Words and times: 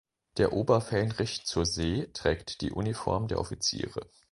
Der 0.37 0.53
Oberfähnrich 0.53 1.45
zur 1.45 1.63
See 1.67 2.09
trägt 2.11 2.61
die 2.61 2.71
Uniform 2.71 3.27
der 3.27 3.39
Offiziere. 3.39 4.09